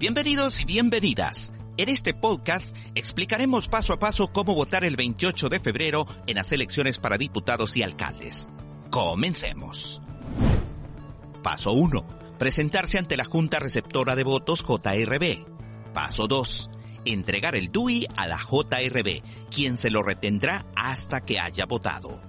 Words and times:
Bienvenidos 0.00 0.62
y 0.62 0.64
bienvenidas. 0.64 1.52
En 1.76 1.90
este 1.90 2.14
podcast 2.14 2.74
explicaremos 2.94 3.68
paso 3.68 3.92
a 3.92 3.98
paso 3.98 4.32
cómo 4.32 4.54
votar 4.54 4.82
el 4.82 4.96
28 4.96 5.50
de 5.50 5.60
febrero 5.60 6.06
en 6.26 6.36
las 6.36 6.52
elecciones 6.52 6.98
para 6.98 7.18
diputados 7.18 7.76
y 7.76 7.82
alcaldes. 7.82 8.48
Comencemos. 8.88 10.00
Paso 11.42 11.72
1. 11.72 12.06
Presentarse 12.38 12.96
ante 12.96 13.18
la 13.18 13.26
Junta 13.26 13.58
Receptora 13.58 14.16
de 14.16 14.24
Votos 14.24 14.64
JRB. 14.66 15.44
Paso 15.92 16.26
2. 16.26 16.70
Entregar 17.04 17.54
el 17.54 17.70
DUI 17.70 18.06
a 18.16 18.26
la 18.26 18.38
JRB, 18.38 19.22
quien 19.50 19.76
se 19.76 19.90
lo 19.90 20.02
retendrá 20.02 20.64
hasta 20.74 21.20
que 21.26 21.38
haya 21.38 21.66
votado. 21.66 22.22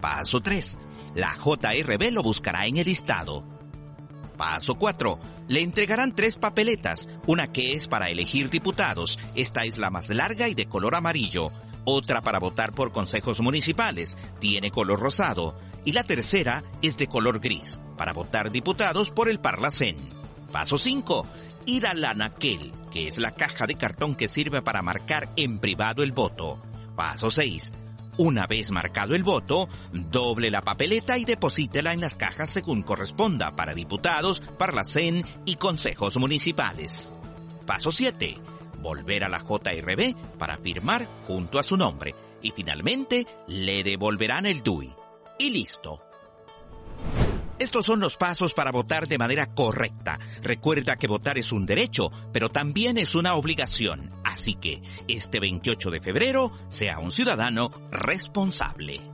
Paso 0.00 0.40
3. 0.40 0.80
La 1.14 1.36
JRB 1.36 2.10
lo 2.10 2.24
buscará 2.24 2.66
en 2.66 2.78
el 2.78 2.86
listado. 2.86 3.46
Paso 4.36 4.74
4. 4.74 5.33
Le 5.48 5.60
entregarán 5.60 6.14
tres 6.14 6.36
papeletas, 6.36 7.08
una 7.26 7.52
que 7.52 7.74
es 7.74 7.86
para 7.86 8.08
elegir 8.08 8.50
diputados, 8.50 9.18
esta 9.34 9.64
es 9.64 9.78
la 9.78 9.90
más 9.90 10.08
larga 10.08 10.48
y 10.48 10.54
de 10.54 10.66
color 10.66 10.94
amarillo, 10.94 11.52
otra 11.84 12.22
para 12.22 12.38
votar 12.38 12.72
por 12.72 12.92
consejos 12.92 13.40
municipales, 13.40 14.16
tiene 14.38 14.70
color 14.70 15.00
rosado, 15.00 15.58
y 15.84 15.92
la 15.92 16.02
tercera 16.02 16.64
es 16.80 16.96
de 16.96 17.08
color 17.08 17.40
gris, 17.40 17.80
para 17.96 18.14
votar 18.14 18.50
diputados 18.50 19.10
por 19.10 19.28
el 19.28 19.38
Parlacén. 19.38 19.96
Paso 20.50 20.78
5. 20.78 21.26
Ir 21.66 21.86
a 21.86 21.94
la 21.94 22.10
Anaquel, 22.10 22.72
que 22.90 23.06
es 23.06 23.18
la 23.18 23.34
caja 23.34 23.66
de 23.66 23.74
cartón 23.74 24.14
que 24.14 24.28
sirve 24.28 24.62
para 24.62 24.82
marcar 24.82 25.28
en 25.36 25.58
privado 25.58 26.02
el 26.02 26.12
voto. 26.12 26.62
Paso 26.96 27.30
6 27.30 27.72
una 28.18 28.46
vez 28.46 28.70
marcado 28.70 29.14
el 29.14 29.22
voto, 29.22 29.68
doble 29.92 30.50
la 30.50 30.62
papeleta 30.62 31.18
y 31.18 31.24
deposítela 31.24 31.92
en 31.92 32.00
las 32.00 32.16
cajas 32.16 32.50
según 32.50 32.82
corresponda 32.82 33.56
para 33.56 33.74
diputados, 33.74 34.40
parlacén 34.58 35.24
y 35.44 35.56
consejos 35.56 36.16
municipales. 36.16 37.14
Paso 37.66 37.90
7. 37.90 38.36
Volver 38.80 39.24
a 39.24 39.28
la 39.28 39.38
JRB 39.38 40.14
para 40.38 40.58
firmar 40.58 41.06
junto 41.26 41.58
a 41.58 41.62
su 41.62 41.76
nombre. 41.76 42.14
Y 42.42 42.50
finalmente, 42.50 43.26
le 43.48 43.82
devolverán 43.82 44.44
el 44.44 44.62
DUI. 44.62 44.92
Y 45.38 45.50
listo. 45.50 46.00
Estos 47.58 47.86
son 47.86 48.00
los 48.00 48.16
pasos 48.16 48.52
para 48.52 48.72
votar 48.72 49.06
de 49.06 49.16
manera 49.16 49.46
correcta. 49.54 50.18
Recuerda 50.42 50.96
que 50.96 51.06
votar 51.06 51.38
es 51.38 51.52
un 51.52 51.64
derecho, 51.64 52.10
pero 52.32 52.50
también 52.50 52.98
es 52.98 53.14
una 53.14 53.34
obligación. 53.34 54.10
Así 54.34 54.54
que 54.54 54.82
este 55.06 55.38
28 55.38 55.92
de 55.92 56.00
febrero 56.00 56.50
sea 56.68 56.98
un 56.98 57.12
ciudadano 57.12 57.70
responsable. 57.92 59.13